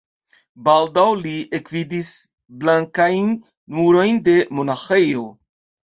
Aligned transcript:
Baldaŭ 0.67 1.03
li 1.25 1.33
ekvidis 1.57 2.09
blankajn 2.63 3.31
murojn 3.81 4.19
de 4.31 4.37
monaĥejo. 4.61 5.29